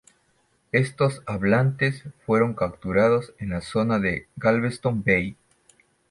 Estos 0.71 1.21
hablantes 1.27 2.03
fueron 2.25 2.55
capturados 2.55 3.35
en 3.37 3.49
la 3.51 3.61
zona 3.61 3.99
de 3.99 4.25
Galveston 4.35 5.03
Bay. 5.03 5.37